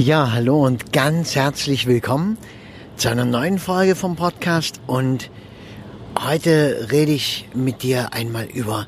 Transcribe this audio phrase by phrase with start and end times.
[0.00, 2.38] Ja, hallo und ganz herzlich willkommen
[2.96, 4.80] zu einer neuen Folge vom Podcast.
[4.86, 5.30] Und
[6.18, 8.86] heute rede ich mit dir einmal über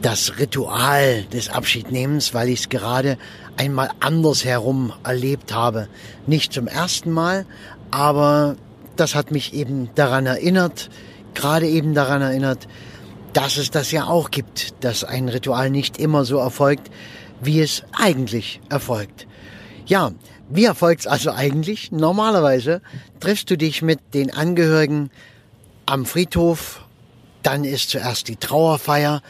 [0.00, 3.18] das Ritual des Abschiednehmens, weil ich es gerade
[3.58, 5.88] einmal andersherum erlebt habe.
[6.26, 7.44] Nicht zum ersten Mal,
[7.90, 8.56] aber
[8.96, 10.88] das hat mich eben daran erinnert,
[11.34, 12.66] gerade eben daran erinnert,
[13.34, 16.90] dass es das ja auch gibt, dass ein Ritual nicht immer so erfolgt,
[17.42, 19.26] wie es eigentlich erfolgt.
[19.90, 20.12] Ja,
[20.48, 21.90] wie erfolgt es also eigentlich?
[21.90, 22.80] Normalerweise
[23.18, 25.10] triffst du dich mit den Angehörigen
[25.84, 26.82] am Friedhof,
[27.42, 29.20] dann ist zuerst die Trauerfeier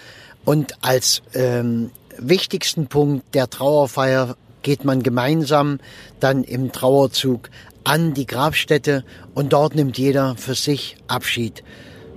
[0.45, 5.79] und als ähm, wichtigsten Punkt der Trauerfeier geht man gemeinsam
[6.21, 7.49] dann im Trauerzug
[7.83, 9.03] an die Grabstätte
[9.33, 11.65] und dort nimmt jeder für sich Abschied.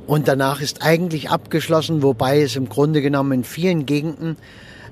[0.05, 4.35] Und danach ist eigentlich abgeschlossen, wobei es im Grunde genommen in vielen Gegenden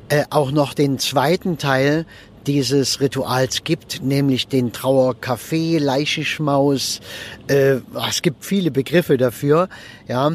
[0.08, 2.06] äh, auch noch den zweiten Teil
[2.48, 7.00] dieses Rituals gibt, nämlich den Trauerkaffee, Leichenschmaus.
[7.48, 7.78] Äh,
[8.10, 9.70] es gibt viele Begriffe dafür,
[10.08, 10.34] ja.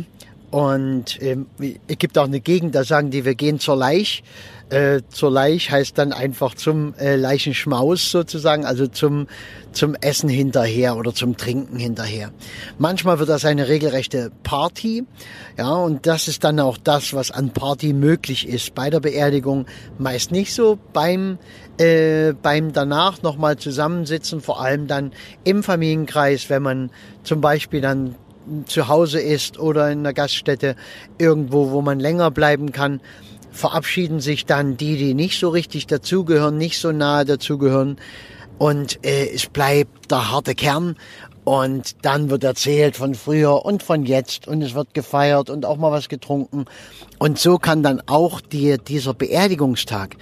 [0.51, 1.47] Und ähm,
[1.89, 4.23] es gibt auch eine Gegend, da sagen die, wir gehen zur Leich.
[4.69, 9.29] Äh, zur Leich heißt dann einfach zum äh, Leichenschmaus sozusagen, also zum,
[9.71, 12.33] zum Essen hinterher oder zum Trinken hinterher.
[12.77, 15.05] Manchmal wird das eine regelrechte Party,
[15.57, 18.75] ja, und das ist dann auch das, was an Party möglich ist.
[18.75, 19.67] Bei der Beerdigung
[19.99, 21.39] meist nicht so, beim,
[21.79, 25.13] äh, beim danach nochmal zusammensitzen, vor allem dann
[25.45, 26.91] im Familienkreis, wenn man
[27.23, 28.17] zum Beispiel dann
[28.67, 30.77] zu Hause ist oder in einer Gaststätte
[31.19, 33.01] irgendwo, wo man länger bleiben kann,
[33.51, 37.97] verabschieden sich dann die, die nicht so richtig dazugehören, nicht so nahe dazugehören.
[38.59, 40.97] Und äh, es bleibt der harte Kern.
[41.45, 45.77] Und dann wird erzählt von früher und von jetzt und es wird gefeiert und auch
[45.77, 46.65] mal was getrunken.
[47.21, 50.17] Und so kann dann auch die, dieser Beerdigungstag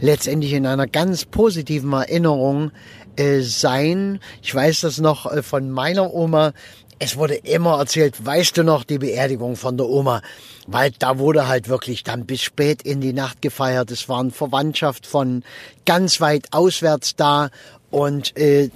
[0.00, 2.70] letztendlich in einer ganz positiven Erinnerung
[3.16, 4.20] äh, sein.
[4.42, 6.54] Ich weiß das noch äh, von meiner Oma,
[7.00, 10.20] es wurde immer erzählt, weißt du noch, die Beerdigung von der Oma,
[10.66, 13.90] weil da wurde halt wirklich dann bis spät in die Nacht gefeiert.
[13.90, 15.42] Es waren Verwandtschaft von
[15.86, 17.48] ganz weit auswärts da
[17.90, 18.68] und äh,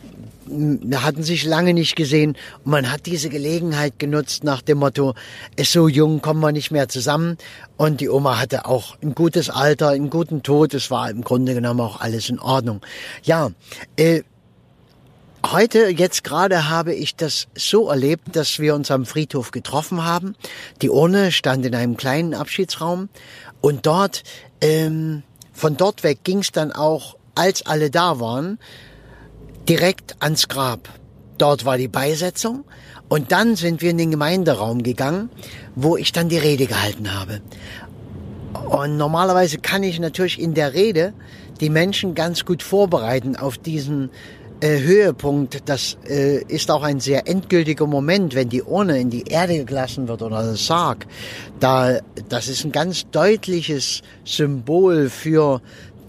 [0.95, 5.15] hatten sich lange nicht gesehen und man hat diese Gelegenheit genutzt nach dem Motto,
[5.57, 7.37] ist so jung, kommen wir nicht mehr zusammen.
[7.77, 10.73] Und die Oma hatte auch ein gutes Alter, einen guten Tod.
[10.73, 12.81] Es war im Grunde genommen auch alles in Ordnung.
[13.23, 13.51] Ja,
[13.97, 14.23] äh,
[15.53, 20.37] Heute, jetzt gerade habe ich das so erlebt, dass wir uns am Friedhof getroffen haben.
[20.81, 23.11] Die Urne stand in einem kleinen Abschiedsraum
[23.61, 24.23] und dort,
[24.63, 25.23] ähm,
[25.53, 28.59] von dort weg ging es dann auch, als alle da waren,
[29.69, 30.89] direkt ans Grab.
[31.37, 32.65] Dort war die Beisetzung
[33.11, 35.29] und dann sind wir in den Gemeinderaum gegangen,
[35.75, 37.43] wo ich dann die Rede gehalten habe.
[38.71, 41.13] Und normalerweise kann ich natürlich in der Rede
[41.61, 44.11] die Menschen ganz gut vorbereiten auf diesen
[44.61, 49.25] äh, Höhepunkt, das äh, ist auch ein sehr endgültiger Moment, wenn die Urne in die
[49.25, 51.07] Erde gelassen wird oder der Sarg.
[51.61, 51.99] Da,
[52.29, 55.61] das ist ein ganz deutliches Symbol für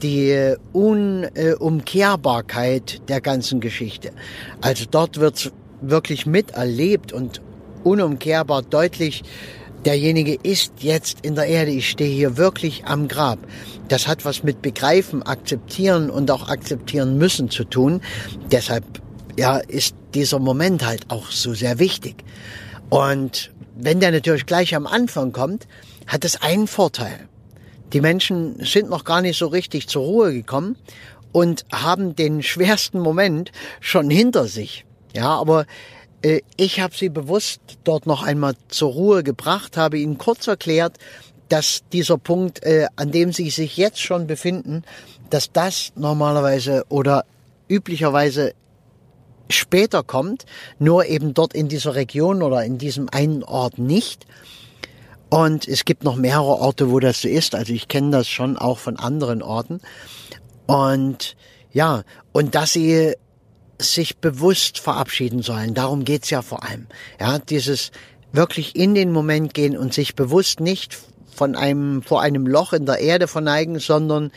[0.02, 4.12] die Unumkehrbarkeit der ganzen Geschichte.
[4.62, 5.52] Also dort wird
[5.82, 7.42] wirklich miterlebt und
[7.84, 9.24] unumkehrbar deutlich,
[9.86, 13.40] derjenige ist jetzt in der Erde, ich stehe hier wirklich am Grab.
[13.88, 18.02] Das hat was mit Begreifen, Akzeptieren und auch akzeptieren müssen zu tun.
[18.52, 18.84] Deshalb
[19.38, 22.24] ja, ist dieser Moment halt auch so sehr wichtig.
[22.90, 25.68] Und wenn der natürlich gleich am Anfang kommt,
[26.08, 27.28] hat es einen Vorteil.
[27.94, 30.78] Die Menschen sind noch gar nicht so richtig zur Ruhe gekommen
[31.32, 34.86] und haben den schwersten Moment schon hinter sich.
[35.14, 35.66] Ja, aber
[36.58, 40.98] ich habe sie bewusst dort noch einmal zur Ruhe gebracht, habe ihnen kurz erklärt,
[41.50, 44.84] dass dieser Punkt, äh, an dem sie sich jetzt schon befinden,
[45.30, 47.26] dass das normalerweise oder
[47.68, 48.54] üblicherweise
[49.50, 50.46] später kommt,
[50.80, 54.26] nur eben dort in dieser Region oder in diesem einen Ort nicht.
[55.30, 57.54] Und es gibt noch mehrere Orte, wo das so ist.
[57.54, 59.82] Also ich kenne das schon auch von anderen Orten.
[60.66, 61.36] Und
[61.72, 63.14] ja, und dass sie
[63.80, 65.74] sich bewusst verabschieden sollen.
[65.74, 66.88] Darum geht's ja vor allem.
[67.20, 67.92] Ja, dieses
[68.32, 70.98] wirklich in den Moment gehen und sich bewusst nicht
[71.34, 74.32] von einem, vor einem Loch in der Erde verneigen, sondern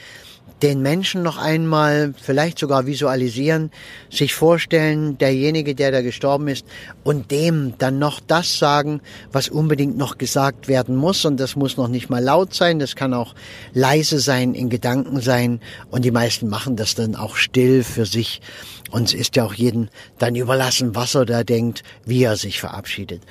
[0.62, 3.70] den Menschen noch einmal vielleicht sogar visualisieren,
[4.10, 6.66] sich vorstellen, derjenige, der da gestorben ist,
[7.04, 9.00] und dem dann noch das sagen,
[9.30, 11.24] was unbedingt noch gesagt werden muss.
[11.24, 13.34] Und das muss noch nicht mal laut sein, das kann auch
[13.72, 15.60] leise sein, in Gedanken sein.
[15.90, 18.40] Und die meisten machen das dann auch still für sich.
[18.90, 22.60] Und es ist ja auch jedem dann überlassen, was er da denkt, wie er sich
[22.60, 23.22] verabschiedet.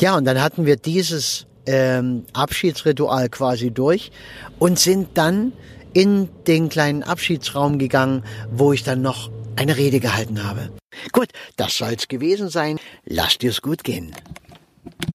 [0.00, 4.10] Ja, und dann hatten wir dieses ähm, Abschiedsritual quasi durch
[4.58, 5.52] und sind dann
[5.94, 10.70] in den kleinen Abschiedsraum gegangen, wo ich dann noch eine Rede gehalten habe.
[11.12, 12.78] Gut, das soll's gewesen sein.
[13.04, 14.14] Lasst dir's gut gehen.